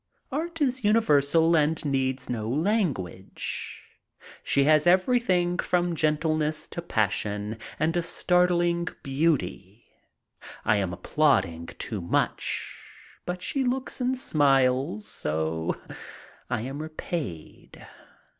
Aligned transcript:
Art 0.31 0.61
is 0.61 0.83
universal 0.83 1.55
and 1.55 1.85
needs 1.85 2.27
no 2.27 2.49
language. 2.49 3.83
She 4.43 4.63
has 4.63 4.87
everything 4.87 5.59
from 5.59 5.93
gentle 5.93 6.35
ness 6.35 6.65
to 6.69 6.81
passion 6.81 7.59
and 7.77 7.95
a 7.95 8.01
startling 8.01 8.87
beauty. 9.03 9.85
I 10.65 10.77
am 10.77 10.91
applauding 10.91 11.67
too 11.77 12.01
much, 12.01 12.81
but 13.27 13.43
she 13.43 13.63
looks 13.63 14.01
and 14.01 14.17
smiles, 14.17 15.05
so 15.07 15.79
I 16.49 16.61
am 16.61 16.81
repaid. 16.81 17.87